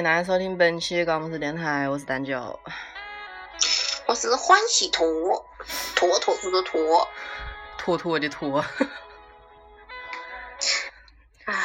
[0.00, 2.58] 迎大家收听本期高木斯电台，我是蛋九。
[4.06, 5.04] 我是欢喜坨，
[5.94, 7.06] 坨坨坨的坨。
[7.76, 8.64] 坨坨的坨。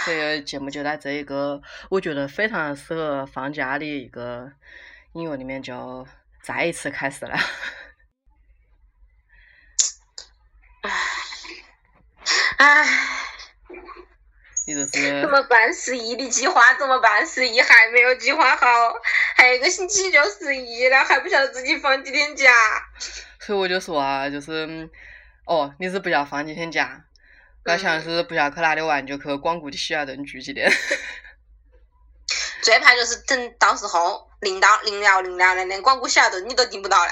[0.06, 4.52] 这，个节目就在这一个我觉得非常适合放假的一个
[5.14, 6.06] 音乐里面，就
[6.44, 7.38] 再一次开始了。
[12.58, 12.86] 唉，
[14.68, 15.72] 你这是怎么办？
[15.74, 17.26] 十一的计划怎么办？
[17.26, 18.66] 十一还没有计划好，
[19.36, 22.52] 还有一个星期就十一了，还不晓得自己放几天假。
[23.40, 24.90] 所以我就说啊，就是嗯
[25.46, 27.06] 哦，你是不要放几天假，
[27.64, 30.68] 不要想是不要去哪里玩，就去光顾的希尔顿聚几天。
[32.64, 37.12] 最怕就是等到时候临到临了临了了，连光顾希尔顿你都订不到了。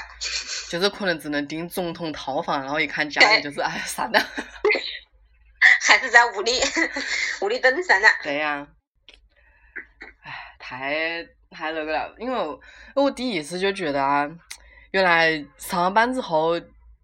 [0.68, 4.18] 就是可能只能订总统套房，然后一看价格就是哎算了。
[5.80, 6.52] 还是在屋里
[7.40, 8.08] 屋里等算了。
[8.22, 8.66] 对呀、
[10.22, 12.60] 唉，太太那个了，因为我
[12.94, 14.30] 我第一次就觉得啊，
[14.90, 16.60] 原来上了班之后，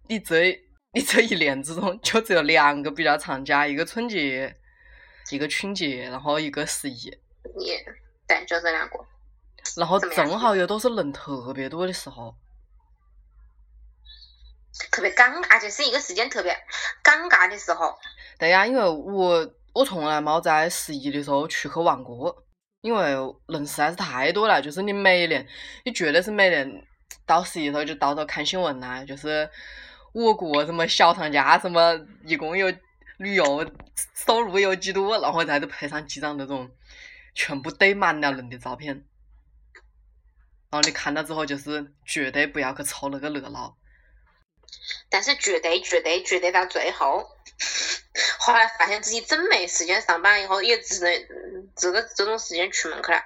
[0.07, 0.59] 你这
[0.93, 4.55] 你这一年之中就只有两个比较长假，一个春节，
[5.29, 7.05] 一个春节，然后一个十一，
[7.59, 7.83] 也
[8.27, 8.99] 对，就这两个。
[9.77, 12.35] 然后正好又都是人特别多的时候。
[14.89, 16.51] 特别尴尬，就是一个时间特别
[17.03, 17.97] 尴尬的时候。
[18.39, 22.35] 对呀，因为我我从来没在十一的时候出去玩过，
[22.81, 23.11] 因为
[23.47, 24.61] 人实在是太多了。
[24.61, 25.47] 就是你每年，
[25.85, 26.83] 你绝对是每年
[27.25, 29.49] 到十一的时候就到处看新闻呐、就是
[30.13, 32.73] 我国什么小长假，什么一共有
[33.17, 33.69] 旅游
[34.15, 36.69] 收入有几多，然后再配上几张那种
[37.35, 38.95] 全部堆满了人的照片，
[40.71, 43.77] 然后你看到之后就是绝对不要去凑那个热闹。
[45.09, 47.27] 但是绝对绝对绝对到最后，
[48.39, 53.21] 后来发现自己真没时间上班，以后也只能这个这种时间出门去了。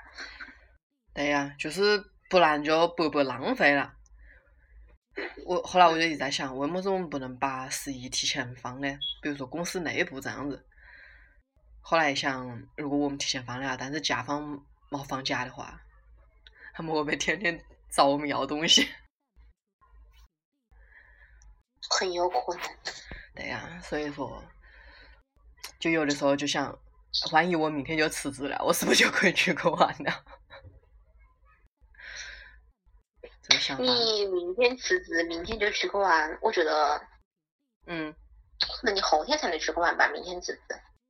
[1.13, 3.93] 对呀，就是不然就白白浪费了。
[5.45, 8.99] 我后来我就一直在想，为么子我们不能把十一提前放呢？
[9.21, 10.65] 比如说公司内部这样子。
[11.79, 15.79] 后来想，如果我们提前放了，但是甲方没放假的话，
[16.73, 17.57] 他们会不会天天
[17.89, 18.89] 找我们要东西？
[21.99, 22.61] 很有可能。
[23.35, 24.43] 对呀，所以说，
[25.79, 26.77] 就有的时候就想，
[27.31, 30.25] 万一我明天就辞职了，我是不是就可以去去玩了？
[33.41, 37.01] 这个想，你明天辞职，明天就去去玩，我觉得
[37.87, 38.15] 嗯。
[38.81, 40.07] 那你后天才能去去玩吧。
[40.07, 40.61] 明天辞职，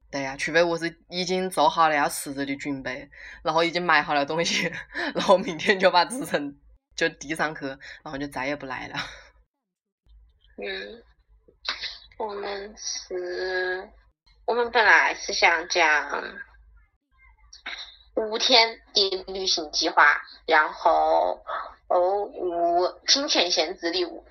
[0.09, 3.07] 对呀、除非我是已经做好了要辞职的准备，
[3.44, 4.73] 然后已经买好了东西，
[5.13, 6.57] 然后明天就把辞呈
[6.96, 8.96] 就递上去，然后就再也不来了。
[10.57, 11.03] 嗯，
[12.17, 13.89] 我们是，
[14.45, 16.23] 我们本来是想讲
[18.16, 21.43] 五天的旅行计划，然后
[21.89, 24.25] 哦无金钱限制的五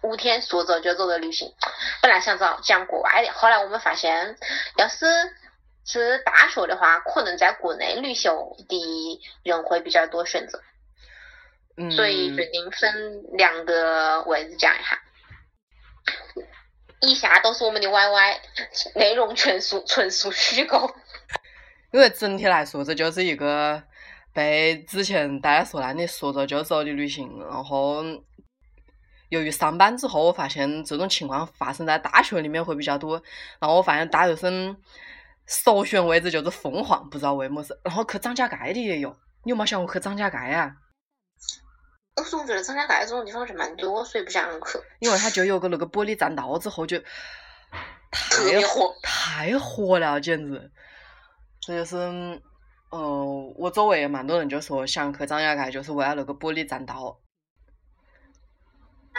[0.00, 1.52] 五天说走就走的旅行。
[2.00, 4.38] 本来想找讲国外的，后来我们发现，
[4.76, 5.06] 要是
[5.84, 10.62] 是大学的话，可能在国内旅游的人会比较多选择，
[11.76, 14.98] 嗯，所以决定分两个位置讲一下。
[17.00, 18.36] 以下都是我们的 YY，
[18.94, 20.94] 内容全属纯属虚构。
[21.92, 23.82] 因为整体来说，这就是一个
[24.32, 27.28] 被之前大家说烂的说走就走的旅行。
[27.48, 28.04] 然后，
[29.30, 33.20] 由于上班之后，我发现这种情况发生在大学里面会比较多。
[33.58, 34.76] 然后我发现大学生
[35.46, 37.76] 首选位置就是凤凰，不知道为么事。
[37.82, 40.76] 然后去张家界的也有，你有没想过去张家界啊？
[42.16, 44.78] 我总觉得张家界这种地方是蛮多，所以不想去。
[44.98, 46.98] 因为它就有个那个玻璃栈道，之后就
[48.10, 50.70] 特太别火太火了，简直。
[51.60, 51.96] 这就是，
[52.90, 57.18] 呃，我周围也蛮多人就说想去张家界，就是为了那个玻璃栈道。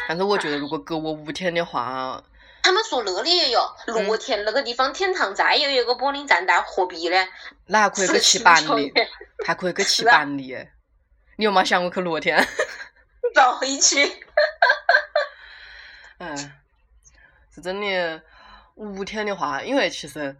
[0.08, 2.24] 但是我觉得，如果给我五天的话，
[2.64, 7.18] 他们说那里也有嗯乐田那个地方，天堂寨也有一个玻璃栈道，何必呢？
[7.68, 8.74] 那还可以去骑板的，
[9.46, 10.68] 还可以去骑 是啊板的。
[11.38, 12.38] 你有没有想过去乐天？
[13.34, 14.04] 走一起。
[16.20, 16.36] 哎，
[17.54, 18.22] 是真的。
[18.76, 20.36] 五天的话，因为其实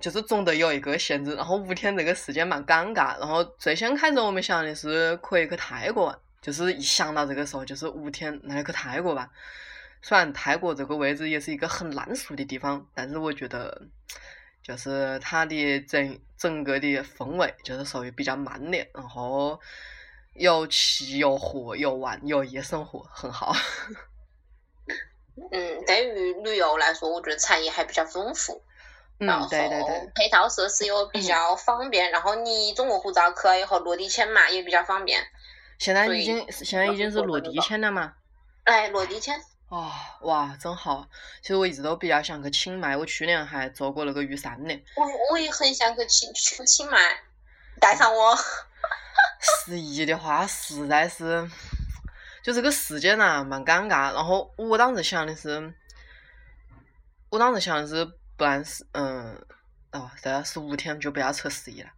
[0.00, 3.18] 就是总得有一个限制，然后五天这个时间蛮尴尬。
[3.18, 9.28] 然后最先开始我们想的是可以去泰国玩，就是一想到这个时候就是五天，那就去泰国吧。
[10.00, 13.82] 虽然泰国这个位置也是一个很烂俗的地方，但是我觉得
[14.62, 19.60] 就是它的整整个的氛围就是属于比较慢的，然后
[20.34, 23.54] 又吃又喝又玩又夜生活，很好。
[25.50, 28.62] 嗯，对于旅游来说，我觉得产业还比较丰富。
[29.18, 35.22] 然嗯，后对对对，配套设施又比较方便，然后你中国护照去了以后落地签嘛也比较方便。
[35.78, 38.14] 现在已经现在已经是落地签了嘛？
[38.64, 39.90] 哎，落地签，哦，
[40.22, 41.08] 哇，真好！
[41.40, 44.82] 其实我一直都比较想去清迈，我去年还做过那个雨伞呢。
[44.96, 46.98] 我我也很想去清去清迈，
[47.80, 48.36] 带上我。
[49.42, 51.48] 十一的话，实在是，
[52.42, 54.12] 就这个时间呐、蛮尴尬。
[54.14, 55.74] 然后我当时想的是，
[57.28, 58.04] 我当时想的是，
[58.36, 59.34] 不然是嗯，
[59.92, 61.88] 哦，对了，十五天就不要测十一了。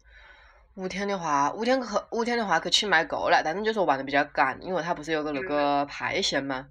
[0.75, 6.67] 五天的话，五天去五天的话去清迈够了，但是就是玩的比较赶，因为它不是有个那个派线嘛。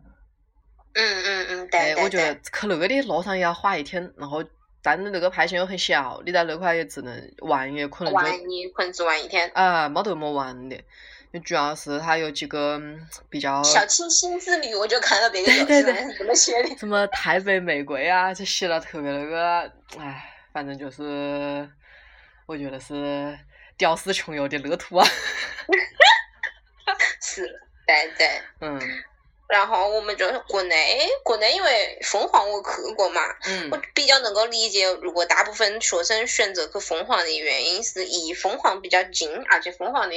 [0.93, 2.41] 嗯嗯嗯，对对，对我觉得对。
[2.51, 4.43] 去那个的路上也要花一天，然后
[4.83, 10.79] 但是那个派线又很小，你在那块也只能玩也可能就玩一可能只玩一天，啊，没得么玩的。
[11.43, 16.77] 主要是它有几个嗯比较小清新之旅，我就看到别个有对对对是怎么写的。
[16.77, 21.67] 什么台北玫瑰啊，就写了特别那个，唉，反正就是
[22.45, 23.35] 我觉得是
[23.77, 25.07] 屌丝穷游的乐土啊。
[27.19, 27.41] 是，
[27.87, 28.27] 对对。
[28.59, 28.79] 嗯
[29.53, 33.21] 然后我们就是国内，国内因为凤凰我去过嘛，
[33.69, 40.15] 我嗯比较能够理解，如果大部分学生选择去凤凰的原因是一凤凰比较近，而且凤凰的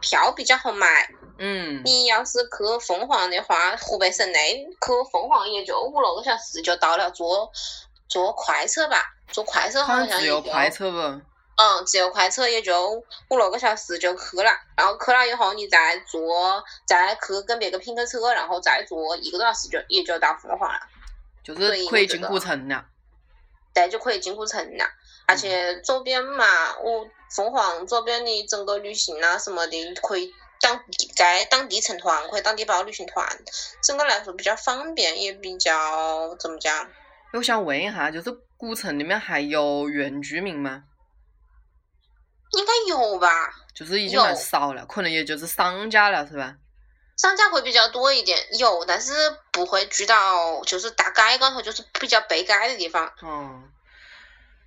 [0.00, 1.08] 票比较好买。
[1.38, 7.52] 嗯，你要是去凤凰的话，湖北省内去凤凰也就五六个小时就到了，坐
[8.08, 10.98] 坐快车吧，坐快车好像只有快车不？
[11.56, 20.80] 嗯，只有快车也就五六个小时就去了，然后去了以后你再坐，再去跟别个拼个车，然后再坐一个多小时就也就到凤凰了，
[21.44, 22.84] 就是可以进古城了。
[23.72, 24.84] 对，就可以进古城了。
[25.26, 26.44] 而且周边嘛，
[26.78, 33.26] 我凤凰周边的整个旅行啊什么的，可以当地在当地成团，可以当地报旅行团，
[33.82, 36.88] 整个来说比较方便，也比较怎么讲？
[37.32, 40.84] 我想问一下，就是古城里面还有原居民吗？
[42.58, 43.28] 应该有吧？
[43.74, 46.56] 就是已经蛮少了，可能也就是商家了，是吧？
[47.16, 49.12] 商家会比较多一点，有，但是
[49.52, 53.12] 不会聚到就是大街高头，就是比较背街的地方。
[53.22, 53.68] 嗯，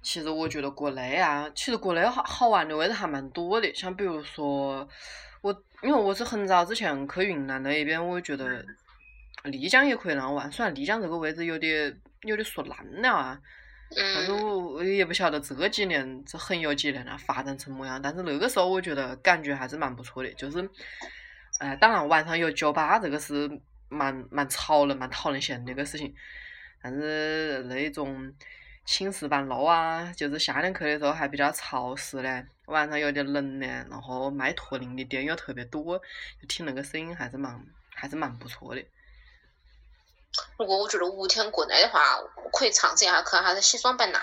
[0.02, 4.88] 其实我觉得国内啊，其实国内好好玩的位置还蛮多的，像比如说
[5.42, 8.66] 我，因为我是很早之前去云南那一边，我觉得
[9.44, 13.38] 丽江也可以那样玩，虽然丽江这个位置有点有点说烂了啊，
[13.96, 20.70] 但是嗯，我我也不晓得这几年这很有几年了发展成么样，但是那个时候我觉得感觉还是蛮不错的，就是，
[21.60, 23.50] 呃，当然晚上有酒吧这个是
[23.90, 26.14] 蛮蛮吵人、蛮讨人嫌的一个事情，
[26.82, 28.34] 但是那种
[28.86, 35.98] 寝室板路啊，就是夏天去的时候还比较潮湿嘞，晚上有点冷嘞，然后卖驼铃的店又特别多，
[36.42, 38.84] 就听那个声音还是蛮还是蛮不错的。
[40.58, 42.18] 如果我觉得五天过来的话，
[42.52, 44.20] 可以尝试一下去下子西双版纳。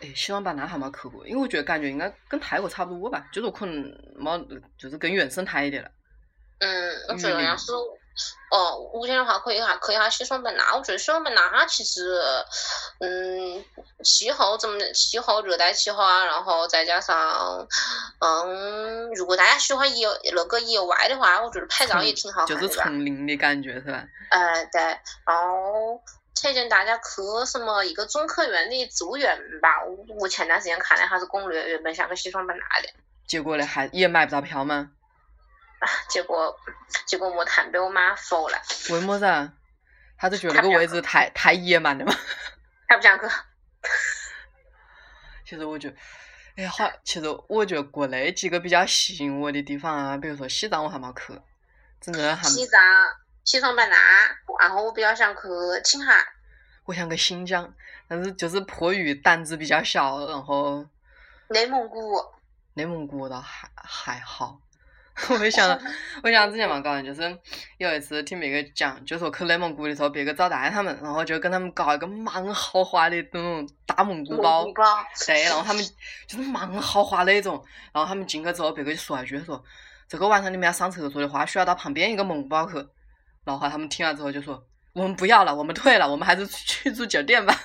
[0.00, 3.74] 哎，西双版纳还没去过，因为我觉得感觉应该跟泰国差不多吧，就是可能
[4.16, 4.38] 没，
[4.76, 5.90] 就是更原生态一点了。
[6.58, 7.72] 嗯，我觉得要是
[8.50, 10.74] 哦五天的话，可以下可以下西双版纳。
[10.76, 12.20] 我觉得西双版纳其实，
[13.00, 13.64] 嗯，
[14.04, 17.66] 气候怎么气候热带气候啊，然后再加上，
[18.20, 22.68] 嗯，如果大家喜欢野那个野外的话，我觉得拍照也挺好看就。
[22.68, 24.04] 是丛林的感觉是吧？
[24.30, 24.80] 呃，对，
[25.26, 26.00] 然后
[26.40, 27.02] 推荐大家去
[27.46, 29.82] 什么一个中科院的植物园吧。
[29.84, 32.88] 我我前段时间看了一下子攻略，原本想去西双版纳的，
[33.26, 34.90] 结果呢，还也买不到票吗？
[35.80, 36.56] 啊，结果
[37.06, 38.58] 结果没谈被我妈否了，
[38.90, 39.52] 为么子啊？
[40.16, 42.14] 他是觉得那个位置太太野蛮了嘛？
[42.88, 43.24] 她不想去。
[45.44, 45.96] 其实我觉得，
[46.56, 51.38] 哎呀，好，其实我觉得国内几个比较吸引我的地方啊，比如说西藏我还没去，
[52.00, 52.80] 真的还西藏、
[53.44, 53.96] 西双版纳，
[54.60, 55.40] 然后我比较想去
[55.84, 56.24] 青海。
[56.84, 57.74] 我想去新疆，
[58.08, 60.86] 但是就是迫于胆子比较小，然后
[61.48, 62.24] 内蒙古，
[62.74, 64.60] 内蒙古倒还还好。
[65.30, 65.78] 我就想到，
[66.24, 67.38] 我想之前蛮搞的，就是
[67.78, 75.82] 有一次听别个讲，就说去内蒙古的时候，别个招待他们，然后就跟他们搞一个蛮豪华的那种大蒙古包蒙，古包，对，然后他们
[76.26, 79.62] 就是蛮豪华那种，然后他们进去之后，别个就说一句说，
[80.08, 82.74] 这个晚上你们要上厕所的话，需要到旁边一个蒙古包去。
[83.44, 87.54] 然后他们听了之后就说，我们不要了，我们退了，我们还是去住酒店吧。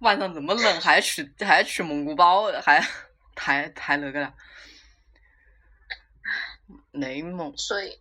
[0.00, 2.82] 晚上这么冷，还去还去蒙古包，还
[3.36, 4.34] 太太那个了。
[6.90, 8.00] 内蒙，所以，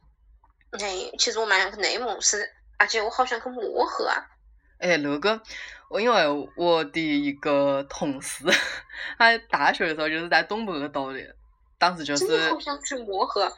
[0.72, 4.16] 内其实我蛮想去内蒙是，而且我好想去漠河啊。
[4.80, 5.40] 哎，那个，
[5.90, 8.44] 我因为我的一个同事，
[9.18, 11.36] 他大学的时候就是在东北读的，
[11.78, 13.52] 当时就是真的好，想去漠河。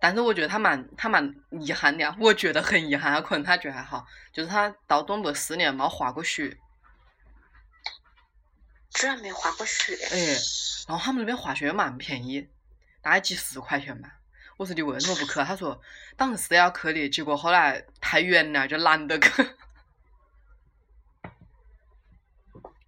[0.00, 6.56] 但是我觉得他蛮他蛮遗憾的啊，我觉得很遗憾啊，可能他觉得还好，就是他到东北四年没滑过雪，
[8.94, 9.96] 居然没滑过雪。
[10.10, 10.36] 哎，
[10.88, 12.48] 然后他们那边滑雪又蛮便宜，
[13.00, 14.18] 大概几十块钱吧。
[14.56, 15.44] 我说你为什么不去啊？
[15.44, 15.80] 他说
[16.16, 19.30] 当时是要去的，结果后来太远了，就懒得去。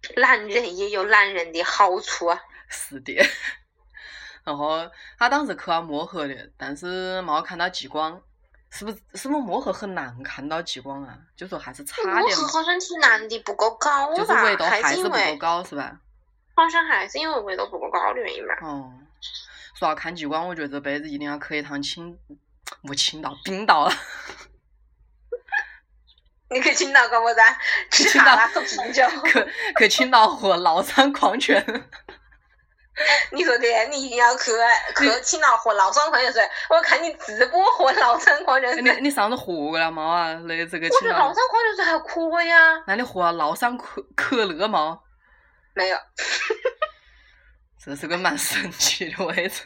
[0.15, 2.39] 懒人也有懒人的好处啊。
[2.69, 3.13] 是的。
[4.45, 8.21] 然后他当时去了漠河的，但是没有看到极光，
[8.75, 8.97] 是不是？
[9.13, 11.17] 是不是漠河很难看到极光啊？
[11.33, 14.15] 就说还是差点嘛，漠河好像挺难的，不够高吧？
[14.15, 15.97] 就是纬度还还是不够高，是吧？
[16.55, 18.57] 好像还是因为纬度不够高的原因吧？
[18.61, 18.91] 哦，
[19.79, 22.17] 说到看极光，我觉得这辈子一定要去一趟青，
[22.83, 23.93] 不青岛，冰岛了。
[26.49, 27.41] 你去青岛干么子
[27.91, 28.03] 去？
[28.09, 29.03] 青岛，喝啤酒。
[29.25, 29.47] 去
[29.79, 31.65] 去青岛喝崂山矿泉。
[33.31, 34.51] 你说的，你一定要去
[34.97, 36.49] 去青岛喝崂山矿泉水。
[36.69, 40.03] 我看你直播喝崂山矿泉水，你你上次喝过了吗？
[40.03, 42.83] 啊，那这个青岛我觉得崂山，矿泉水还可以啊。
[42.87, 44.99] 那你喝了崂山可可乐吗？
[45.73, 45.97] 没有，
[47.83, 49.63] 这是个蛮神奇的位置。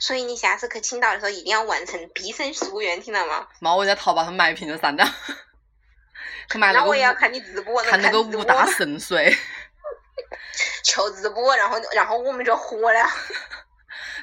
[0.00, 3.46] 所以你下次去青岛的时候一定要完成毕生夙愿，听到吗？
[3.60, 5.06] 妈，我在淘宝上买一瓶就删掉。
[6.48, 9.36] 去买那个那我也要看你直播，看那个五大神水，
[10.82, 13.00] 求直播，然后然后我们就火了。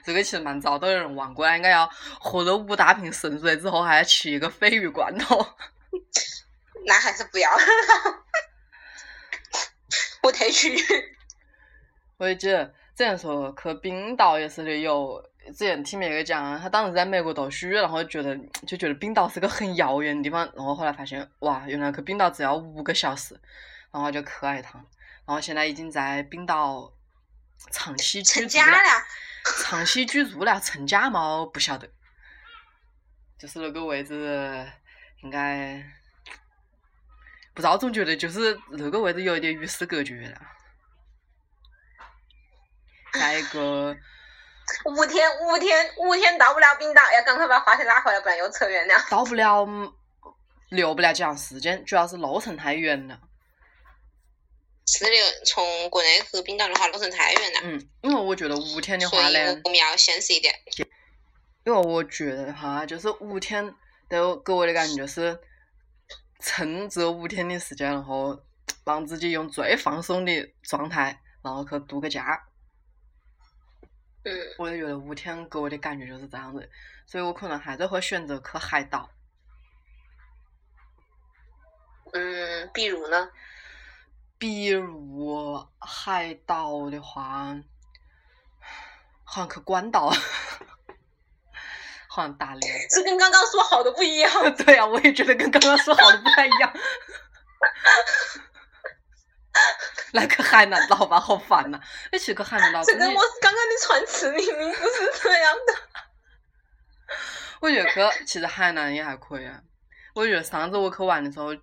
[0.03, 5.45] 这个其实蛮早都有人玩过了，应该要喝了五大瓶神水之后，还要吃一个鲱鱼罐头。
[6.85, 7.63] 那还是不要了，
[10.23, 10.75] 我退去。
[12.17, 18.37] 我也记得之前说去冰岛也是的，有之前听别个讲，他当时在美国读书，然后觉得
[18.67, 23.39] 就觉得冰岛是个很遥远的地方，然后后来发现哇，原来去冰岛只要五个小时，
[23.91, 24.85] 然后就去了一趟，
[25.25, 26.93] 然后现在已经在冰岛
[27.71, 29.05] 长期居成住了，家了，
[29.61, 31.45] 长期居住了，成家吗？
[31.53, 31.89] 不晓得，
[33.39, 34.69] 就是那个位置
[35.21, 35.81] 应该
[37.53, 40.41] 不知道，总觉得就是那个位置有一点与世隔绝了。
[43.13, 43.95] 再一个，
[44.85, 48.95] 五天五天五天到不了冰岛，要赶快把话题拉回来，不然又扯远了。
[49.09, 49.65] 到不了，
[50.69, 53.19] 留不了几样时间，主要是路程太远了。
[54.85, 55.11] 是的，
[55.45, 60.53] 从国内去冰岛的话，路程太远了，嗯，因为我觉得五天的话呢，我们要现实一点。
[61.65, 63.73] 因为我觉得哈，就是五天，
[64.09, 65.39] 都给我的感觉就是，
[66.41, 68.37] 趁这五天的时间，然后
[68.83, 72.45] 让自己用最放松的状态，然后去度个假。
[74.25, 76.69] 嗯，我就觉得五天给我的感觉就是这样子，
[77.07, 79.09] 所以我可能还是会选择去海岛。
[82.11, 83.29] 嗯，比如呢？
[84.43, 87.55] 比如海岛的话，
[89.23, 90.09] 好像去关岛，
[92.09, 92.87] 好像大连。
[92.89, 94.29] 这跟刚刚说好的不一样。
[94.65, 96.73] 对啊、我也觉得跟刚刚说好的不太一样。
[100.11, 101.79] 来个海南岛吧，好烦呐、
[102.11, 105.73] 一起去海南岛，这跟我刚刚的串词明明不是这样的。
[107.61, 109.61] 我觉得去其实海南也还可以啊。
[110.13, 111.55] 我觉得上次我去玩的时候，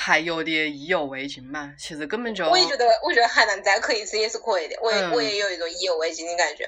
[0.00, 1.74] 还有点意犹未尽嘛。
[1.78, 4.74] 其实根本就我也觉得，我觉得海南再去一次也是可以的。
[4.80, 6.64] 我也、嗯我也有一种意犹未尽的感觉，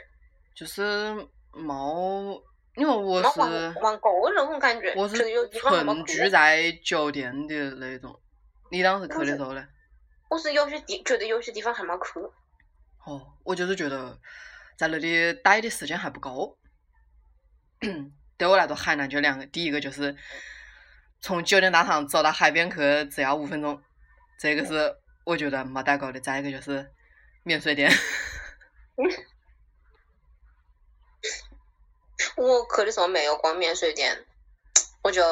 [0.55, 0.83] 就是
[1.53, 2.39] 冇，
[2.77, 4.93] 因为我没是玩玩够那种感觉。
[4.95, 8.15] 我就是纯住在酒店的那种。
[8.71, 9.67] 你当时去的时候呢？
[10.29, 12.21] 我是有些地觉得有些地方还没去。
[13.07, 14.19] 哦，我就是觉得
[14.79, 16.59] 在那里待的时间还不够。
[18.39, 20.17] 对我来说，海南就两个，第一个就是
[21.23, 23.81] 从酒店大堂走到海边去只要五分钟，
[24.39, 26.21] 这个是我觉得没待够的。
[26.21, 26.91] 再一个就是
[27.45, 27.89] 免税店，
[32.37, 34.27] 我去的时候没有逛免税店，
[35.03, 35.23] 我就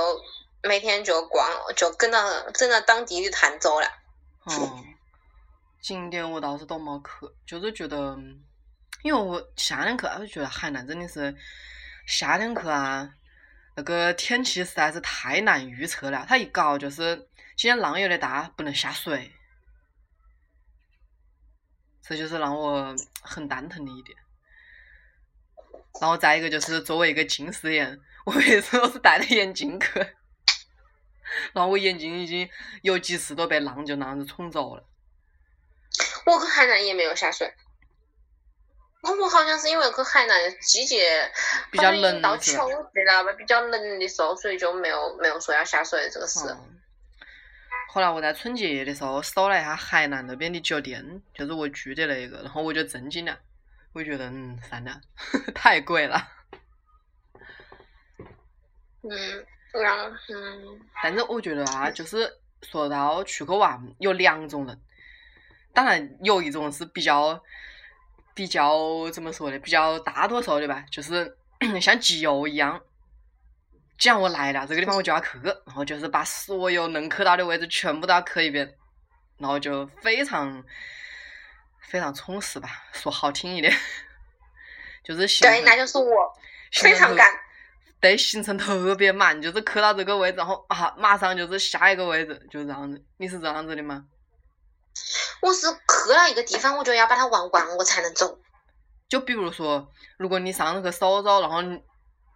[0.62, 3.88] 每天就逛，就跟着跟着当地的团走了。
[4.44, 4.84] 哦，
[5.82, 8.16] 景点我倒是都没去，就是觉得，
[9.02, 11.34] 因为我夏天去，我就觉得海南真的是
[12.06, 13.12] 夏天去啊，
[13.80, 16.26] 那个天气实在是太难预测了。
[16.28, 17.16] 它一搞就是
[17.56, 19.32] 今天浪有点大，不能下水，
[22.02, 24.18] 这就是让我很蛋疼的一点。
[25.98, 29.98] 然后再一个就是作为一个近视眼，我每次都是戴着眼镜去，
[31.54, 32.50] 然后我眼睛已经
[32.82, 34.84] 有几次都被浪就那样子冲走了。
[36.26, 37.50] 我去海南也没有下水。
[39.02, 41.30] 我们好像是因为去海南的季节
[41.70, 46.40] 比较冷是吧秋季了吧，比较冷的时候，所以就没有没有说要下水这个事。
[46.48, 46.80] 嗯，
[47.88, 53.38] 后来我在春节的时候搜了一下海南那边的酒店，就是我住的那个，然后我就震惊了，
[53.94, 55.00] 我觉得嗯，算了，
[55.54, 56.22] 太贵了。
[59.02, 62.30] 嗯，然后嗯，但是我觉得啊，就是
[62.62, 64.78] 说到出去玩，有两种人，
[65.72, 67.42] 当然有一种是比较
[68.40, 71.36] 比较怎么说呢，比较大多数的吧，就是
[71.78, 72.80] 像集邮一样。
[73.98, 78.74] 既然我来了这个地方，我就要去，然后就是把所有能去到的位置全部都要去一遍，
[79.36, 80.64] 然后就非常
[81.82, 83.70] 非常充实吧，说好听一点，
[85.04, 86.32] 就是行对，程那就是我
[86.72, 87.28] 非常赶。
[88.00, 93.04] 对，行程特别满，就是去到这个位置，然后啊，马上就是下一个位置，就这样子。
[93.18, 94.06] 你是这样子的吗？
[95.42, 98.38] 我是去了一个地方，我就要把它玩完，我才能走。
[99.08, 101.82] 就比如说，如果你上去搜搜，然后你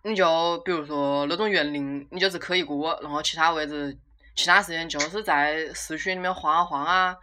[0.02, 3.96] 你就比如说那种园林，你就只去一个，然后其他位置、
[4.34, 7.16] 其他时间就是在市区里面晃啊晃啊，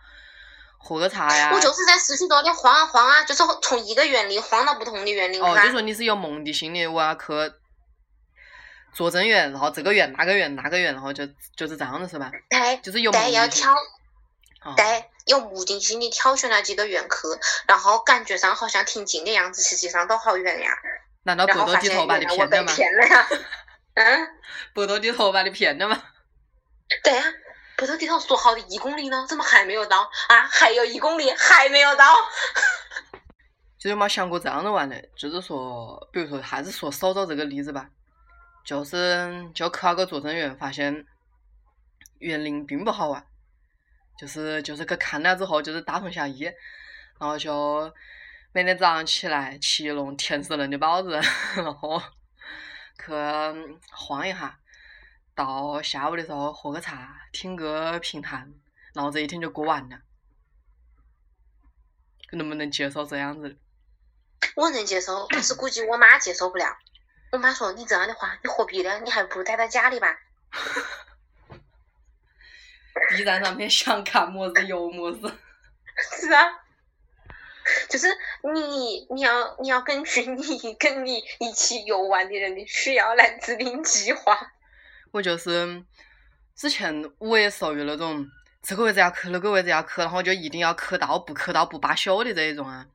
[0.77, 1.51] 喝个茶呀。
[1.53, 7.53] 我就是在市区多里晃啊晃啊，就是从一个园林晃到不同的园林哦，噻就说你是有目的性的，我要去
[8.93, 12.31] 拙政园，然后这个园、那个园、那个园，然后就就是这样子是吧？
[12.49, 13.73] 对就是有目对，要的性挑。
[14.63, 17.09] 哦对，有目的性的挑选了几个园区，
[17.67, 20.71] 然后感觉上好像挺近的样子，实际上都好远呀。
[21.23, 22.73] 难道然后发现百度地头把被骗了吗？
[22.75, 23.27] 骗了呀。
[23.93, 24.27] 嗯，
[24.73, 26.03] 百度地头把你骗了吗？
[27.03, 27.23] 对呀、
[27.77, 30.47] 北斗地头说好的一公里呢，怎么还没有到啊？
[30.49, 32.05] 还有一公里还没有到。
[33.77, 35.01] 就是有没有想过这样的玩的？
[35.15, 37.89] 就是说，比如说，还是说苏州这个例子吧，
[38.65, 41.05] 就是就去那个坐镇园，发现
[42.19, 43.25] 园林并不好玩，
[44.21, 47.91] 就是就是去看了之后就是大同小异，然后就
[48.51, 51.19] 每天早上起来吃一笼甜死人的包子，
[51.57, 51.99] 然后
[52.99, 53.11] 去
[53.91, 54.59] 晃一下，
[55.33, 58.53] 到下午的时候喝个茶，听个评弹，
[58.93, 59.97] 然后这一天就过完了。
[62.33, 63.55] 能不能接受这样子的？
[64.55, 66.77] 我能接受，但是估计我妈接受不了。
[67.31, 68.99] 我妈说：“你这样的话，你何必呢？
[68.99, 70.15] 你还不如待在家里吧。
[73.09, 75.27] B 站上面想看么子有么子。
[76.19, 76.41] ”是啊，
[77.89, 78.07] 就是
[78.53, 84.35] 你，你要你要根据你跟你一起游玩的人的需要来制定计划。
[85.11, 85.83] 我就是
[86.55, 88.25] 之前我也属于那种
[88.61, 92.87] 这个位置要去，那个位置要去，然后就一定要去到，不去到不罢休的这一种啊。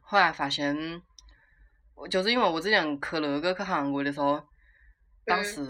[0.00, 1.02] 后来发现，
[1.94, 4.42] 我就是因为我之前去那个去韩国的时候，
[5.26, 5.60] 当嗯时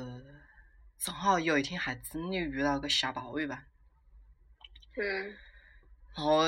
[0.98, 3.62] 正好有一天还真的遇到个下暴雨吧，
[4.96, 5.34] 嗯
[6.16, 6.42] 然后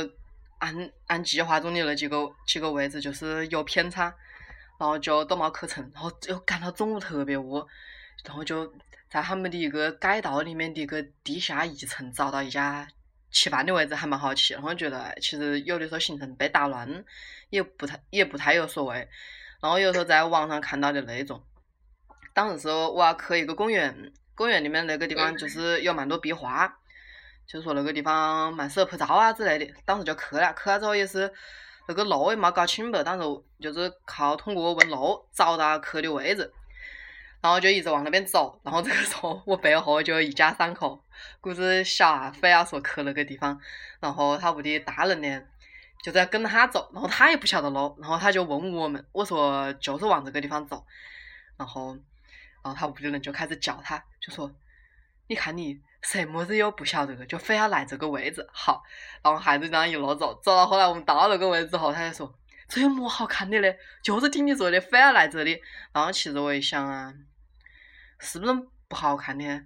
[0.59, 4.13] 按按计划中的那几个几个位置就是有偏差，
[4.79, 7.67] 然后就都没去成，然后又赶到中午特别饿，
[8.25, 8.67] 然后就
[9.09, 12.87] 在他们的一个街道里面的一个地下一层找到一家
[13.31, 17.05] 吃饭的位置，还蛮好吃，然后觉得哎其实有的时候行程被打乱
[17.51, 19.09] 也不太也不太有所谓，
[19.61, 21.41] 然后有时候在网上看到的那种，
[22.35, 26.75] 当时说我要去一个公园，公园里面那个地方就是有蛮多壁画。
[27.47, 31.31] 就是说那个地方蛮适合拍照啊之类的，当时就去了，去了之后也是
[31.89, 33.25] 那个路也没搞清白，当时
[33.61, 36.51] 就是靠通过问路找到去的位置，
[37.43, 41.05] 然后就一直往那边走，然后这个时候我背后就一家三口，
[41.41, 43.61] 估计小孩非要说去那个地方，
[43.99, 45.43] 然后他屋的大人呢
[46.05, 50.87] 就在跟他走，然后他也不晓得路，然后他就问我们，我说就是往这个地方走，
[51.57, 51.97] 然后
[52.63, 54.51] 然后他屋里人就开始叫他，就说
[55.29, 58.47] 你看你什么子又不晓得，就非要来这个位置。
[58.53, 58.83] 好，
[59.23, 62.35] 然后还是这样一路走，走到后来我们到那个位置后，他就说
[62.69, 63.79] 这有么好看的嘞？
[64.03, 65.61] 就是听你说的，非要来这里。
[65.93, 67.15] 然后其实我一想啊，
[68.19, 68.53] 是不是
[68.89, 69.63] 不好看呢？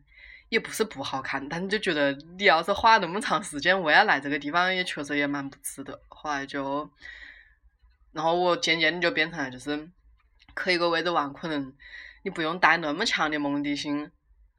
[0.50, 6.00] 也不是不好看，但就觉得你要是花那么长时间为了来这个地方，也确实也蛮不值得。
[6.08, 6.88] 后来就，
[8.12, 9.88] 然后我渐渐的就变成了就是
[10.62, 11.74] 去一个位置玩，可能
[12.24, 13.98] 你不用带那么强的目的性，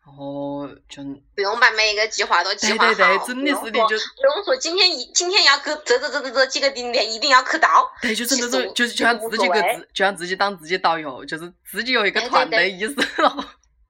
[0.05, 1.03] 然后就
[1.35, 13.29] 不用把每一个计划都计对划好，对对，真的是的，就不用说今天一今天要去这这这这这几个景点一定要去到，对，就是那种，就是就像自己个自，就像自己当自己导游，就是自己有一个对对团队意识，然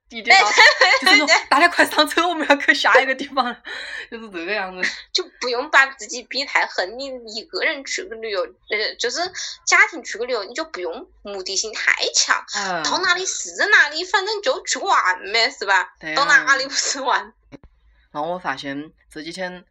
[0.09, 0.61] 后一定对要就是
[1.01, 3.63] 那种大家快上车，我们要去下一个地方了，
[4.09, 4.89] 就是这个样子。
[5.11, 6.97] 就不用把自己逼太狠。
[6.97, 9.19] 你一个人去个旅游，呃，就是
[9.65, 15.95] 家庭去个旅游，你就不用目的性太强，嗯，到哪里是哪里，反正就去玩呗，是吧？
[15.99, 17.33] 对到哪啊里不是玩？
[18.11, 19.65] 然后我发现这几天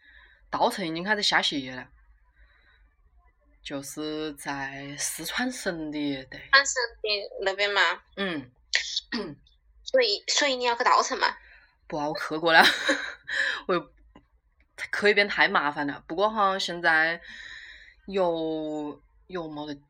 [0.50, 1.86] 稻城已经开始下雪了，
[3.62, 7.08] 就是在四川省的，对，川省的
[7.42, 7.80] 那边嘛，
[8.16, 8.50] 嗯，
[9.94, 11.36] 所以所以你要去稻城嘛。
[11.86, 12.60] 不啊，我去过了，
[13.68, 13.92] 我又
[14.90, 16.02] 可以变太麻烦了。
[16.08, 17.20] 不过好像现在
[18.06, 19.80] 有有没得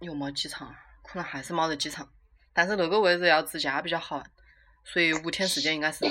[0.00, 2.12] 有没机场，可能还是没得机场。
[2.52, 4.30] 但是那个位置要自驾比较好玩，
[4.84, 6.04] 所以五天时间应该是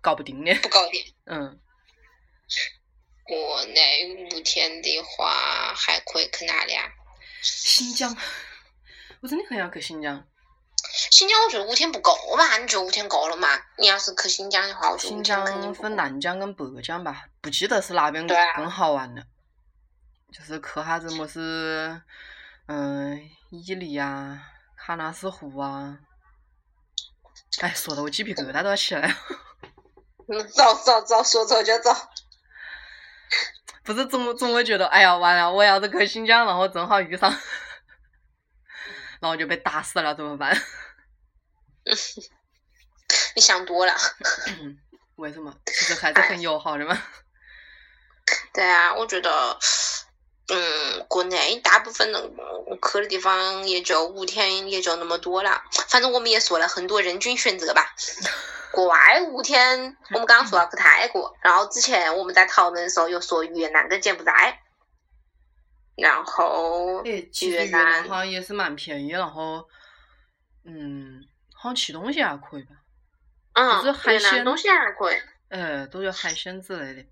[0.00, 0.54] 搞不定的。
[0.62, 1.02] 不搞定。
[1.24, 1.60] 嗯，
[3.24, 6.88] 国内五天的话，还可以去哪里啊？
[7.42, 8.16] 新疆，
[9.20, 10.24] 我真的很想去新疆。
[11.10, 12.58] 新疆我觉得五天不够吧？
[12.58, 13.48] 你觉得五天够了吗？
[13.78, 15.74] 你要是去新疆的话，我觉得新疆。
[15.74, 19.22] 分南疆跟北疆吧，不记得是哪边更好玩了。
[20.32, 22.00] 就是去啥子么是，
[22.66, 23.18] 嗯，
[23.50, 24.40] 伊犁啊，
[24.86, 25.98] 喀纳斯湖啊。
[27.60, 29.14] 哎，说的我鸡皮疙瘩都要起来了。
[30.28, 31.90] 嗯，走走走，说走就走。
[33.84, 37.30] 不是总总会觉得，哎呀，完了，我要是去新疆，然后正好遇上，
[39.20, 40.56] 然后就被打死了，怎么办？
[43.34, 43.94] 你想多了。
[45.16, 45.54] 为什么？
[45.66, 47.00] 其实还是很友好的吗。
[48.54, 49.58] 对啊，我觉得，
[50.48, 52.22] 嗯，国内大部分能
[52.80, 55.62] 去的地方也就五天，也就那么多了。
[55.88, 57.94] 反正我们也说了很多人均选择吧。
[58.72, 64.62] 国外五天，我们刚刚说要去泰国，然后之前我们在讨论的时候又说越南跟柬埔寨，
[65.94, 69.68] 然后越南好像也是蛮便宜，然后，
[70.64, 71.22] 嗯，
[71.62, 72.74] 好像吃东西还可以吧？
[73.52, 75.16] 嗯就是，海越南鲜东西还可以。
[75.48, 77.08] 呃，都有海鲜之类的，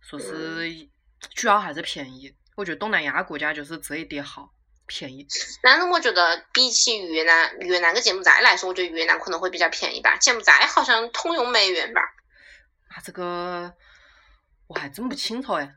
[0.00, 0.90] 说是嗯
[1.34, 2.34] 主要还是便宜。
[2.56, 4.54] 我觉得东南亚国家就是这一点好，
[4.86, 5.26] 便宜。
[5.62, 10.16] 但是我觉得比起越南、越南跟柬埔寨来说，我觉得越南可能会比较便宜吧。
[10.16, 12.00] 柬埔寨好像通用美元吧。
[12.88, 13.70] 啊，这个
[14.66, 15.70] 我还真不清楚哎。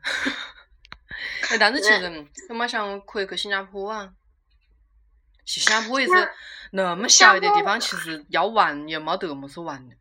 [1.50, 4.10] 哎，但是其实有没想可以去新加坡啊？
[5.44, 6.32] 去新加坡也是
[6.72, 9.94] 那么小一点地方，其实 要玩也没得么子玩的。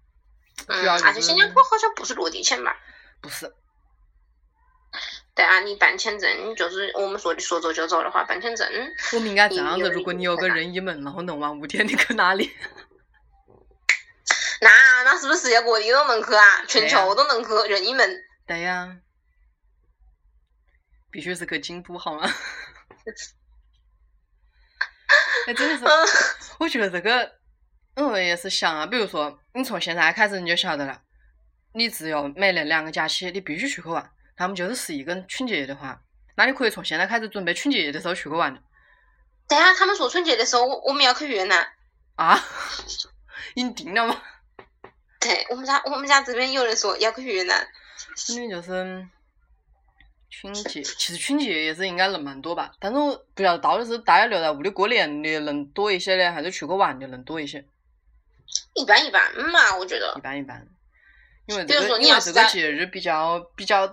[0.67, 2.75] 而且新加坡好像不是落地签吧？
[3.21, 3.53] 不是，
[5.35, 8.67] 对啊，你办签证就是我们说的说走就走的话，办签证，
[9.13, 12.51] 我们应该这样子：如果你有个任意门，然后能玩五天，你去哪里？
[14.61, 14.69] 那
[15.03, 16.63] 那是不是世界各地都能去啊？
[16.67, 18.23] 全球都能去任意门？
[18.47, 18.95] 对呀，
[21.11, 22.27] 必须是去京都好吗？
[25.47, 26.07] 哎，真的是，嗯，
[26.59, 27.31] 我觉得这个，
[27.95, 28.85] 嗯，也是想啊。
[28.85, 31.01] 比如说，你从现在开始你就晓得了，
[31.73, 34.11] 你只有每年两个假期，你必须出去玩。
[34.35, 36.01] 他们就是十一跟春节的话，
[36.35, 38.61] 那你可以从现在开始准备春节的时候出去玩的
[39.47, 41.67] 对啊，他们说春节的时候我我们要去越南。
[42.15, 42.39] 啊。
[43.55, 44.21] 已经定了吗？
[45.19, 47.67] 对我们家我们家这边有人说要去越南，
[48.27, 49.07] 肯定就是
[50.41, 57.63] 春节，其实春节也是应该人蛮多吧，但是我不晓得到底是大家留在屋里过年的人多一些呢，还是出去玩的人多一些？
[58.73, 60.21] 一般一般嘛，我觉得一。
[60.21, 60.67] 般一般，
[61.45, 63.87] 因为这个因为你要是在这个节日比较比较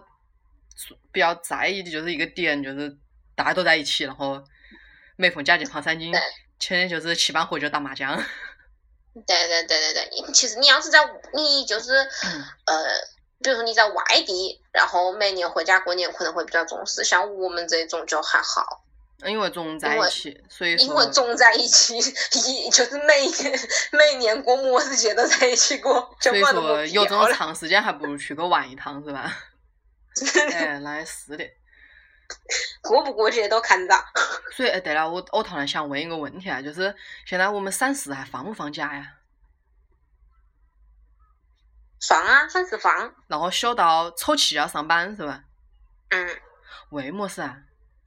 [1.13, 2.97] 比较在意的就是一个点，就是
[3.35, 4.43] 大家都在一起，然后
[5.17, 6.23] 每逢佳节胖三斤天，
[6.59, 8.17] 天就是七班喝酒打麻将，
[9.15, 10.99] 对对对对对，其实你要是在
[11.35, 11.93] 你就是
[12.25, 12.75] 嗯呃，
[13.43, 18.85] 比如说你在外地，然后每年回家过年可能会比较重视，像我们这种就还好，
[19.25, 23.61] 因为总在一起，所以因为说总在一起，一 就是每年
[23.93, 27.27] 每年过末日节都在一起过，就所以说有这要了。
[27.29, 29.33] 种长时间，还不如去个玩一趟是吧？
[30.53, 31.45] 哎，那也是的。
[32.83, 33.97] 过不过节都看到。
[34.55, 36.95] 所以，哎，对了，我我突然想问一个问题啊，就是
[37.27, 39.05] 现在我们三十还放不放假呀？
[42.09, 43.15] 放啊，算是放。
[43.29, 45.43] 然后休到凑齐要上班是吧？
[46.11, 46.41] 嗯，
[46.91, 47.57] 为么事啊？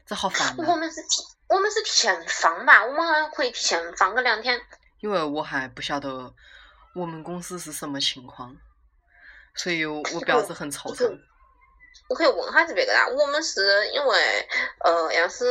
[0.06, 0.76] 这好烦我啊！
[0.76, 4.60] 们是提我们是提前放吧，我们好像可以提前放个两天。
[5.00, 6.34] 因为我还不晓得
[6.94, 8.56] 我们公司是什么情况，
[9.56, 11.18] 所以我我表示很惆怅。
[12.10, 14.48] 我可以问下子别个啦，我们是因为
[14.84, 15.46] 呃，要是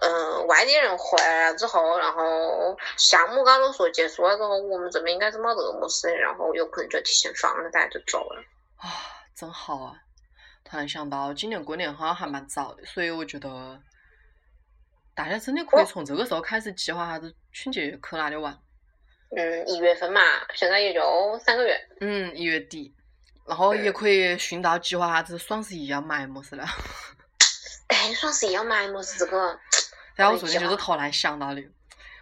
[0.00, 8.42] 嗯外地人回来了之后，然后项目刚都说结束了之后，我们这边应该是没得么事，然后有可能就提前放了，大家就走了。
[8.76, 8.88] 啊，
[9.34, 9.94] 真好啊！
[10.64, 13.80] 突然想到今年过年好像还蛮早的，所以我觉得
[15.14, 18.58] 大家真的可以哦从这个时候开始计划下子春节去哪里玩。
[19.34, 20.20] 嗯，一月份嘛，
[20.54, 21.88] 现在也就三个月。
[22.00, 22.94] 嗯，一月底，
[23.46, 26.64] 然后也嗯可以顺道计划下子双十一要买么事了。
[27.88, 29.58] 哎，双十一要买么事这个？
[30.14, 31.62] 然后我昨天就是突然想到的，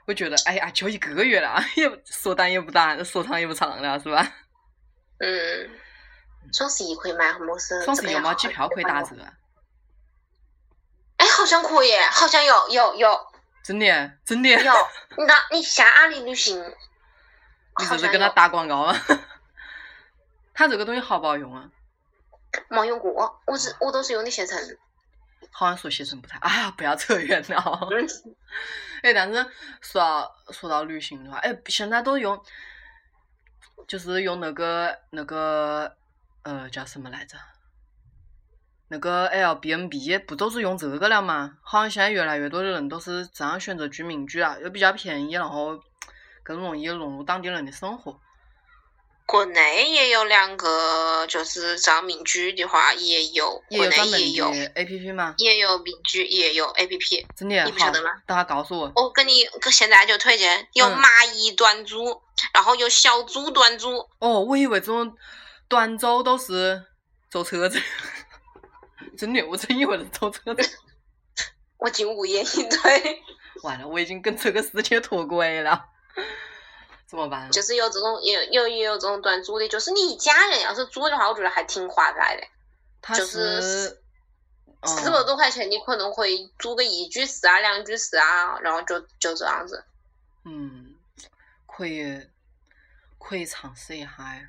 [0.06, 4.33] 我觉得哎呀，就一个月了，也说短也不短，说长也不长了，是吧？
[5.18, 5.70] 嗯，
[6.52, 7.83] 双十一可以买么事？
[7.85, 9.33] 双十一有没有这个要好好机票可以打折啊？
[11.18, 13.26] 哎，好像可以，好像有有有
[13.62, 14.48] 真的真的？
[14.48, 14.72] 有。
[15.18, 16.56] 你那你下阿里旅行，
[17.78, 18.96] 你好像有这是跟他打广告吗？
[20.60, 21.70] 他这个东西好不好用啊？
[22.68, 24.58] 没用过，我是我都是用的携程。
[25.50, 27.88] 好像说携程不太，哎 呀，不要扯远了。
[27.90, 28.06] 嗯，
[29.02, 29.46] 哎，但是
[29.80, 32.38] 说到说到旅行的话，哎，现在都用，
[33.88, 35.96] 就是用那个那个
[36.42, 37.38] 呃叫什么来着？
[38.88, 41.56] 那个 Airbnb 不都是用这个了吗？
[41.62, 45.80] 好像现在越来越多的人都是这样选择居民居啊，又比较便宜，然后
[46.42, 48.20] 更容易融入当地人的生活。
[49.30, 55.36] 国内也有两个，就是这样民居的话也有，国内也有 APP 吗？
[55.38, 57.24] 也有民居，也有 A P P。
[57.36, 58.90] 真的好你不晓得吗，等下告诉我。
[58.96, 62.20] 我跟你现在就推荐有嗯蚂蚁短租，
[62.52, 65.14] 然后有小猪短租，哦，我以为这种
[65.68, 66.82] 短租都是
[67.30, 67.80] 坐车子，
[69.16, 70.78] 真的，我真以为是坐车子。
[71.78, 73.22] 我竟无言以对，
[73.62, 75.84] 完了，我已经跟这个世界脱轨了，
[77.10, 77.50] 怎么办？
[77.50, 82.46] 就是有这种也有也有这种短租的，就是你一家人要是租的话，我觉得还挺划得来的。
[83.02, 84.00] 他就是是，
[84.86, 89.82] 四百多块钱，你可能会租个一居室啊、两居室啊，然后就就这样子。
[90.44, 90.94] 嗯，
[91.66, 92.28] 可以
[93.18, 94.48] 可以尝试一下呀。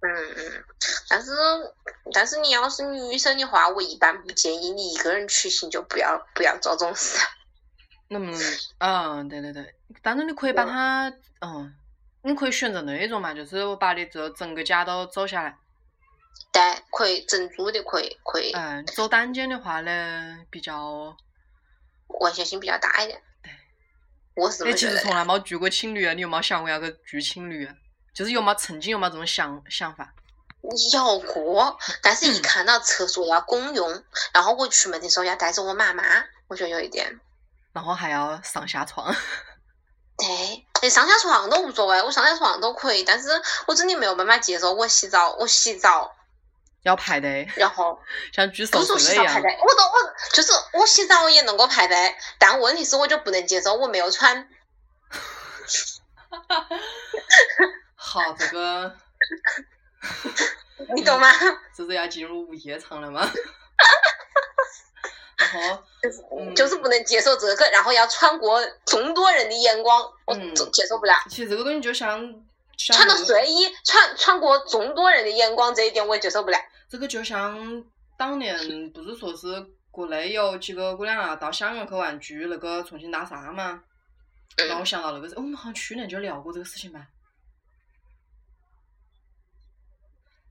[0.00, 0.64] 嗯嗯，
[1.08, 1.30] 但是
[2.12, 7.16] 但是你要是女生的话，我一般不建议你一个人出行，就不要不要做这种事。
[8.08, 8.36] 那么，
[8.78, 11.72] 嗯，对对对，当然你可以把它，嗯，
[12.22, 15.56] 你可以选择那种嘛，就是我把你这整个家都走下来。
[16.52, 21.16] 对，可以整租的，可以可以，嗯，走单间的话呢，比较，
[22.20, 23.20] 危险性比较大一点。
[23.42, 23.50] 对，
[24.34, 24.98] 我是这哎，其实。
[24.98, 27.74] 从来没住过青旅啊，你有没有想过要去住青旅啊？
[28.14, 30.12] 就是有没有曾经有没有这种想想法？
[30.92, 36.04] 有过，但是一看到厕所要公用，然后我出门的时候要带着我妈妈，
[36.46, 37.18] 我觉得有一点。
[37.72, 39.12] 然后还要上下床，
[40.18, 43.28] 对，你上下床都无所谓，我上下床都可以，但是
[43.66, 46.14] 我真的没有办法接受我洗澡，我洗澡，
[46.82, 47.98] 要排队，然后
[48.32, 49.40] 像举手不是洗澡排。
[49.40, 54.48] 队，我都我就是我洗澡也能够排队，但问题是我就不能接受我没有穿，
[57.96, 58.94] 好，这个
[60.94, 61.32] 你懂吗？
[61.76, 63.28] 这是要进入午夜场了吗？
[65.42, 65.82] 然后，
[66.38, 70.34] 嗯就是不能接受这个，然后要穿过众多人的眼光，我
[70.70, 71.14] 接受不了。
[71.28, 72.20] 其实这个东西就像
[72.76, 76.58] 像穿的那个睡衣，穿穿过众多人的眼光，这一点我也接受不了。
[76.88, 77.84] 这个就像
[78.16, 79.46] 当年不是说是
[79.90, 83.82] 国内有几个姑娘啊到香港去玩去那个重庆大厦嘛，
[84.56, 87.06] 让我嗯，想到那个事，我们好像去年就聊过这个事情吧？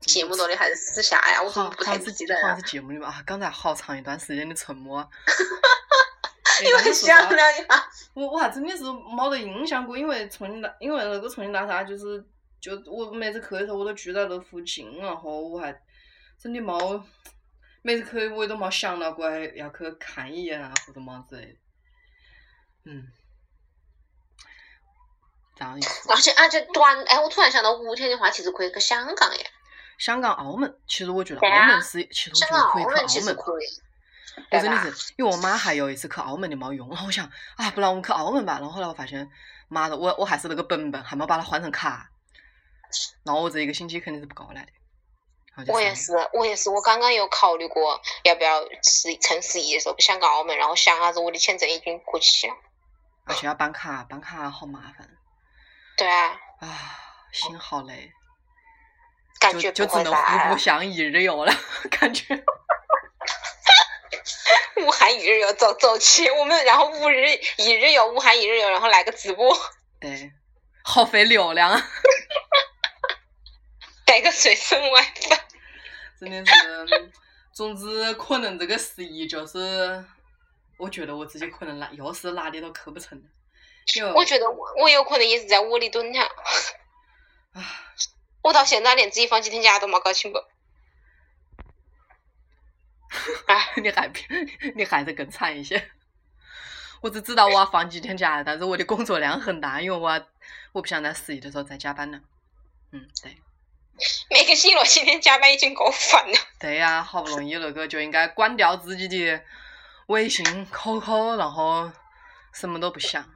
[0.02, 2.42] 节目多的还是私下呀，我怎好，么不太记得了？
[2.42, 5.08] 好像是节目里吧啊，刚才好长一段时间的沉默
[6.62, 12.24] 因为想了一下，我我还真的是没得印象过，因为重庆大，因为那个重庆大厦就是，
[12.60, 15.72] 就我每次去的时候我都住在那附近，然后我还
[16.38, 17.04] 真的没，
[17.82, 21.58] 每次去我也都没想到过还要去看一眼啊或者么之类的。
[22.84, 23.08] 嗯，
[25.56, 25.74] 这样
[26.08, 29.50] 而且而且短，哎，我突然想到五天的话，其实可以去香港耶，
[30.02, 33.36] 香港、澳门，其实我觉得澳门是，其实我觉得可以去澳门。
[33.36, 34.58] 我？
[34.58, 38.54] 真的是，因为我妈还有一次去澳门的没用，然后我想啊，不然我们去澳门吧。
[38.54, 39.30] 然后后来我发现，
[39.68, 42.10] 妈的，我我还是那个本本，还没把它换成卡，
[43.22, 44.72] 然后我这一个星期肯定是不够来的。
[45.72, 52.54] 我也是，我也是，我刚刚有考虑过要不要十趁十一的时候去香港、澳门，然后想下子我的签证已经过期了。
[53.26, 55.08] 而且要办卡，办卡好麻烦
[55.96, 56.68] 对啊，啊，
[57.32, 58.10] 心好累，
[59.58, 61.52] 就就只能来互不相一日游了，
[61.90, 62.34] 感觉。
[64.84, 67.26] 武汉一日游走走起，我们然后五日
[67.56, 69.56] 一日游，武汉一日游，然后来个直播，
[70.00, 70.32] 对，
[70.82, 71.80] 耗费流量啊，
[74.04, 75.38] 带个随身 WiFi。
[76.20, 77.12] 真的是。
[77.54, 80.04] 总之，可能这个十一就是，
[80.78, 83.22] 我觉得我自己可能哪又是哪里都去不成
[84.14, 86.22] 我觉得我我有可能也是在窝里蹲下，
[87.52, 87.62] 啊。
[88.42, 90.38] 我到现在连自己放几天假都没搞清楚。
[93.46, 94.22] 哎，你还比
[94.74, 95.90] 你还是更惨一些。
[97.00, 100.26] 我只知道我要放几天假，但是我的工作量很大，因为我
[100.72, 102.20] 我不想在十一的时候再加班了。
[102.92, 103.36] 嗯，对，
[104.30, 106.38] 每个星期六几天加班已经够烦了。
[106.58, 109.42] 对呀、好不容易那个就应该关掉自己的
[110.06, 111.90] 微信、QQ，然后
[112.52, 113.28] 什么都不想。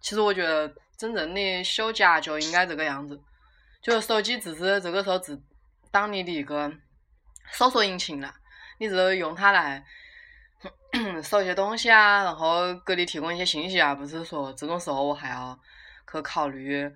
[0.00, 3.20] 其实我觉得真正的休假就应该这个样子，
[3.82, 5.40] 就是手机只是这个时候只
[5.90, 6.70] 当你的一个
[7.52, 8.34] 搜索引擎了，
[8.78, 9.84] 你只是用它来
[11.22, 15.58] 搜一些东西啊，然后给你提供一些信息啊，不是说这种时候我还要
[16.10, 16.90] 去考虑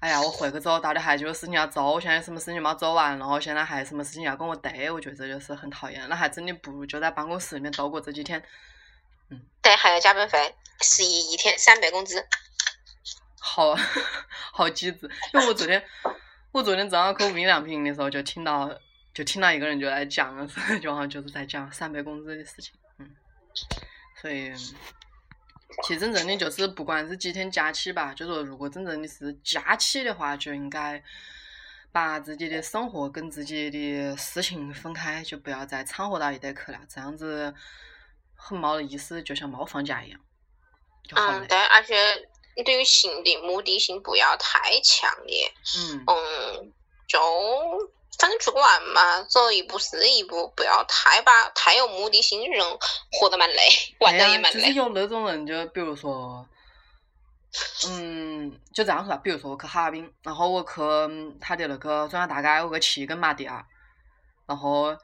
[0.00, 6.08] 哎呀，我回去之后，到底还有事情要做，我现在什么事情没做完，然后现在还有什么事情要跟我对，我觉得这就是很讨厌。
[6.08, 8.42] 那还真的不如就在办公室里面度过这几天，
[9.28, 12.26] 嗯对，还有加班费，十一一天三百工资。
[13.38, 13.74] 好
[14.52, 15.10] 好机智。
[15.34, 15.84] 因为我昨天
[16.52, 18.70] 我昨天早上去无印良品的时候，就听到
[19.14, 20.36] 就听到一个人就在讲，
[20.80, 23.10] 就好像就是在讲三倍工资的事情，嗯，
[24.20, 24.52] 所以。
[25.84, 31.02] 其实真正的就是，不管是几天假期吧，就说如果真正的是假期的话，就应该
[31.92, 37.54] 把自己的生活跟自己的事情分开，就不要再掺和到一堆去了，这样子
[38.34, 40.20] 很没得意思，就像没放假一样，
[41.04, 45.52] 就好嗯，对，而且你对于行的目的性不要太强烈。
[45.76, 46.72] 嗯，嗯，
[47.06, 47.18] 就
[48.18, 52.78] 反正出个玩嘛，走一步是一步，不要太把太有目的性的人
[53.12, 53.62] 活得蛮累，
[54.00, 54.60] 玩的，也蛮累。
[54.60, 56.46] 就是有那种人，就比如说，
[57.88, 63.50] 嗯，就这样说吧，比如说我去哈尔滨，然后我去嗯他的那个中央大街，我去骑一根麻店，
[64.46, 64.94] 然后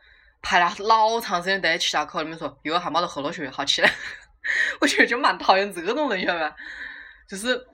[0.42, 3.90] 排了老长时间队，骑下口里面说又还没得喝了血，好起来。
[4.80, 6.56] 我觉得就蛮讨厌这种人，晓得吧？
[7.28, 7.66] 就是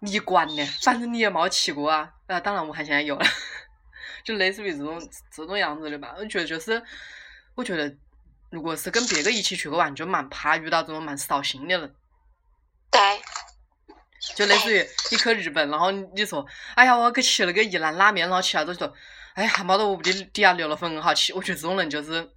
[0.00, 2.12] 你管呢，反正你也没骑过啊。
[2.26, 3.24] 啊，当然武汉现在有了，
[4.24, 6.14] 就类似于这种这种样子的吧。
[6.18, 6.82] 我觉得就是，
[7.54, 7.96] 我觉得
[8.50, 11.94] 如果是跟别个一起去个玩，就蛮怕遇到这种蛮扫兴的人。
[12.90, 13.00] 对，
[14.34, 18.92] 就类似于你去日本，然后你说，哎呀，我要去吃那个一兰拉面，然后吃了之后说，
[19.34, 21.32] 哎呀，还没得我屋里底下留了份很好吃。
[21.32, 22.28] 我觉得这种人就是，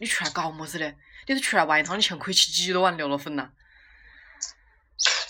[0.00, 0.94] 你出来搞么子的？
[1.26, 3.50] 你是出来玩一趟的钱可以吃几多碗牛肉粉呐？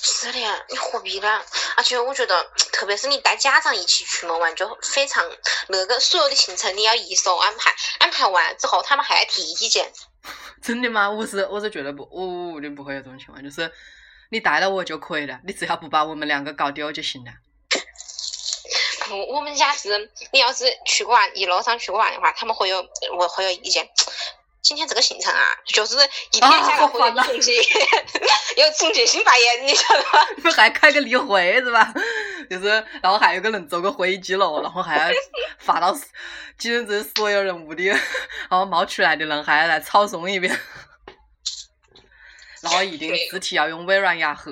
[0.07, 0.39] 是的，
[0.69, 1.43] 你何必呢？
[1.77, 5.25] 而且我觉得，特别是你带家长一起出门玩，就非常
[5.69, 9.91] 那个所有的行程你要一手安排，安排完之后他们还要提意见。
[10.63, 11.11] 真的吗？
[11.11, 13.73] 我是我是觉得不，我我屋里不会有这种情况，就是
[14.31, 17.33] 你带了我就可以了，你只要不把我们两个搞丢就行了。
[19.09, 22.87] 不，我们家是，你要是去过玩，一路上去过玩的话，他们会有
[23.19, 23.89] 我会有意见。
[24.65, 25.95] 今天这个行程啊，就是
[26.33, 27.53] 一天下来会有啊好烦啊总结，
[28.57, 30.27] 有总结性发言，你晓得吗？
[30.37, 31.93] 你们还开个例会是吧？
[32.49, 32.69] 就是，
[33.03, 35.15] 然后还有个人做个会议记录，然后还要
[35.59, 35.93] 发到
[36.57, 37.89] 计程车所有人屋里，
[38.49, 40.59] 然后冒出来的人还要来抄送一遍，
[42.63, 44.51] 然后一定字体要用微软雅黑。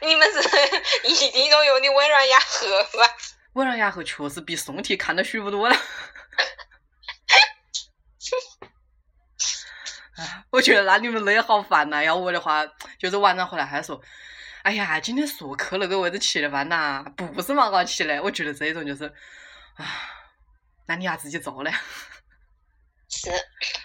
[0.00, 0.38] 你们是
[1.02, 3.16] 一定都用的微软雅黑吧？
[3.54, 5.76] 微软雅黑确实比宋体看得舒服多了。
[10.16, 12.66] 哎，我觉得那你们累好烦呐、要我的话，
[12.98, 14.00] 就是晚上回来还说，
[14.62, 18.20] 哎呀，今天说去那个位置吃的饭呐，不是蛮好吃的。
[18.22, 19.04] 我觉得这种就是，
[19.74, 19.84] 啊，
[20.86, 21.72] 那你要自己做嘞。
[23.10, 23.30] 是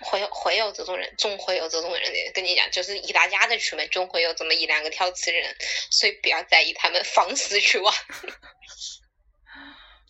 [0.01, 2.31] 会有会有这种人，总会有这种人的。
[2.33, 5.55] 跟你讲，就是一大家子出门，总会有这么一两个挑刺人，
[5.91, 7.93] 所以不要在意他们放肆去玩。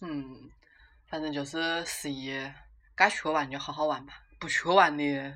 [0.01, 0.49] 嗯，
[1.07, 2.33] 反正就是十一
[2.95, 5.33] 该去玩就好好玩吧，不去玩的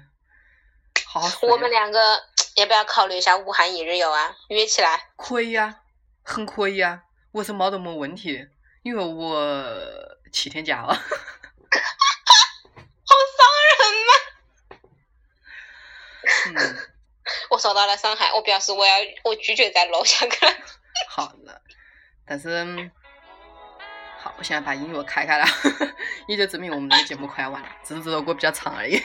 [1.05, 1.21] 好。
[1.43, 2.21] 我们两个
[2.57, 4.35] 要不要考虑一下武汉一日游啊？
[4.49, 5.11] 约起来。
[5.15, 5.79] 可以啊、
[6.23, 8.49] 很可以啊、我是没得么问题的，
[8.83, 9.49] 因为我
[10.33, 10.93] 七天假了。
[10.93, 10.99] 好
[13.37, 13.47] 伤
[13.79, 13.79] 人
[14.09, 14.11] 嘛！
[16.59, 16.75] 嗯，
[17.49, 20.51] 我受到了伤害，我表示我要我拒绝再录下去了。
[21.07, 21.61] 好的，
[22.25, 22.91] 但是
[24.37, 25.45] 我现在把音乐开开了，
[26.27, 29.01] 也就证明我们这个节目快要完了，只是这首歌比较长而已。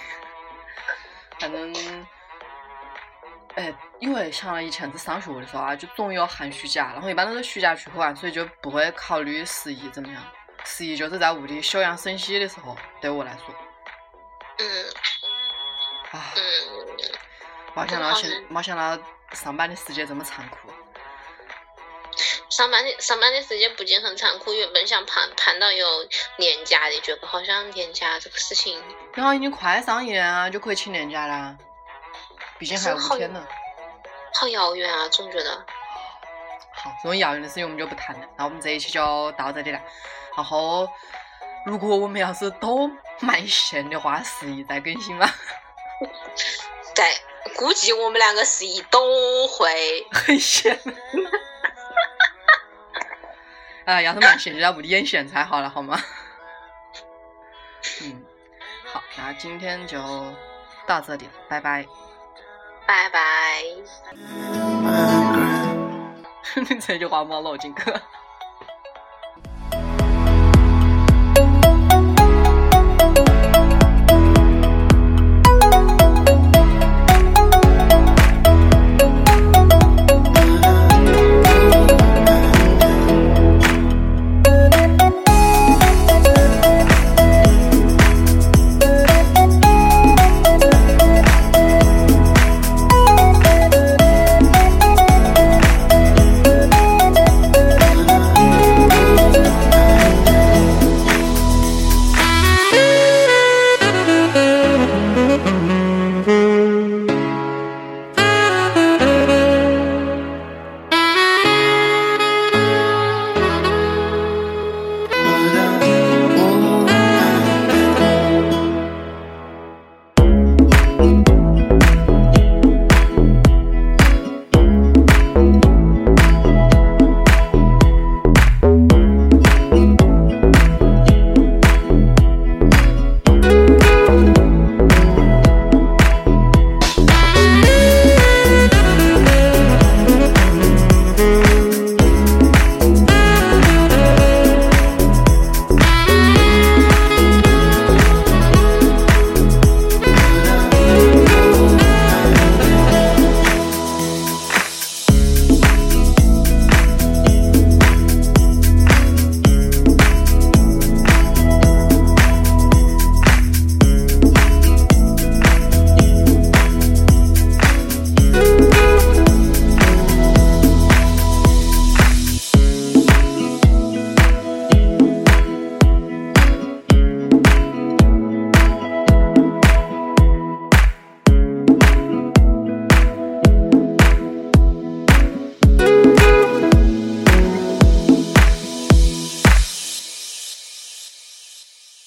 [1.40, 2.06] 反正，
[3.54, 10.22] 哎，因为想了以前子上学的时候啊，就总有寒暑假，然后一般都是暑假出去玩，所以就不会考虑十一怎么样。
[10.64, 13.54] 十一就是在屋里休养生息的时候，对我来说，
[14.58, 14.84] 嗯
[16.12, 16.42] 啊，嗯，
[17.74, 19.02] 没想到现没想到
[19.32, 20.71] 上班的世界这么残酷。
[22.62, 25.84] 上班的上班的时间不仅很残酷，原本想盼盼到有
[26.36, 28.80] 年假的，觉得好像年假这个事情，
[29.14, 31.56] 然后已经快上一年啊，就可以请年假啦，
[32.60, 33.44] 毕竟还有五天呢。
[34.32, 35.50] 好遥远啊，总觉得。
[36.72, 38.28] 好，这种遥远的事情我们就不谈了。
[38.36, 39.80] 那我们这一期就到这里了。
[40.36, 40.88] 然后，
[41.66, 42.88] 如果我们要是都
[43.18, 45.28] 蛮闲的话，十一再更新吧。
[46.94, 47.04] 对，
[47.56, 50.06] 估计我们两个十一都会。
[50.12, 50.78] 很 闲。
[53.92, 55.98] 啊，要是卖线就在屋里人选才好了，好吗？
[58.02, 58.22] 嗯，
[58.92, 59.98] 好，那今天就
[60.86, 61.86] 到这里了，拜拜。
[62.86, 63.62] 拜拜。
[66.80, 67.82] 这句话冒漏进去。